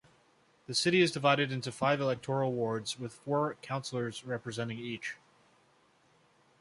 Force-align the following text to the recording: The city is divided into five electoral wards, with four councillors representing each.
The 0.65 0.73
city 0.73 1.01
is 1.01 1.11
divided 1.11 1.51
into 1.51 1.71
five 1.71 2.01
electoral 2.01 2.51
wards, 2.53 2.97
with 2.97 3.13
four 3.13 3.53
councillors 3.61 4.23
representing 4.23 4.79
each. 4.79 5.13